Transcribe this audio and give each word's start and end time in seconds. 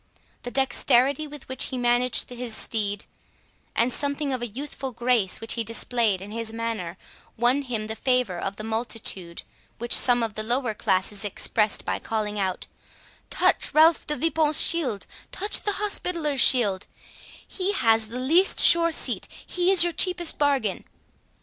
The 0.41 0.49
dexterity 0.49 1.27
with 1.27 1.47
which 1.47 1.65
he 1.65 1.77
managed 1.77 2.27
his 2.27 2.55
steed, 2.57 3.05
and 3.75 3.93
something 3.93 4.33
of 4.33 4.43
youthful 4.57 4.91
grace 4.93 5.39
which 5.39 5.53
he 5.53 5.63
displayed 5.63 6.21
in 6.21 6.31
his 6.31 6.51
manner, 6.51 6.97
won 7.37 7.61
him 7.61 7.85
the 7.85 7.95
favour 7.95 8.39
of 8.39 8.55
the 8.55 8.63
multitude, 8.63 9.43
which 9.77 9.93
some 9.93 10.23
of 10.23 10.33
the 10.33 10.41
lower 10.41 10.73
classes 10.73 11.23
expressed 11.23 11.85
by 11.85 11.99
calling 11.99 12.39
out, 12.39 12.65
"Touch 13.29 13.75
Ralph 13.75 14.07
de 14.07 14.15
Vipont's 14.15 14.59
shield—touch 14.59 15.61
the 15.61 15.73
Hospitallers 15.73 16.41
shield; 16.41 16.87
he 17.47 17.73
has 17.73 18.07
the 18.07 18.17
least 18.19 18.59
sure 18.59 18.91
seat, 18.91 19.27
he 19.45 19.69
is 19.71 19.83
your 19.83 19.93
cheapest 19.93 20.39
bargain." 20.39 20.83